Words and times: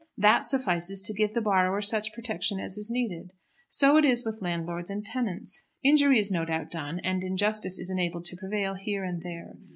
That 0.17 0.47
suffices 0.47 0.99
to 1.03 1.13
give 1.13 1.35
the 1.35 1.41
borrower 1.41 1.79
such 1.79 2.11
protection 2.11 2.59
as 2.59 2.75
is 2.75 2.89
needed. 2.89 3.33
So 3.67 3.97
it 3.97 4.03
is 4.03 4.25
with 4.25 4.41
landlords 4.41 4.89
and 4.89 5.05
tenants. 5.05 5.65
Injury 5.83 6.17
is 6.17 6.31
no 6.31 6.43
doubt 6.43 6.71
done, 6.71 6.99
and 7.03 7.21
injustice 7.23 7.77
is 7.77 7.91
enabled 7.91 8.25
to 8.25 8.35
prevail 8.35 8.73
here 8.73 9.03
and 9.03 9.21
there. 9.21 9.57